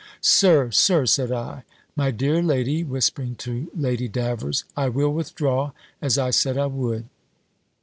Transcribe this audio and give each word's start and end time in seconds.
"Sir, 0.21 0.71
Sir!" 0.71 1.05
said 1.05 1.31
I 1.31 1.61
"My 1.95 2.09
dear 2.09 2.41
lady," 2.41 2.83
whispering 2.83 3.35
to 3.35 3.69
Lady 3.77 4.07
Davers, 4.07 4.63
"I 4.75 4.89
will 4.89 5.13
withdraw, 5.13 5.73
as 6.01 6.17
I 6.17 6.31
said 6.31 6.57
I 6.57 6.65
would." 6.65 7.05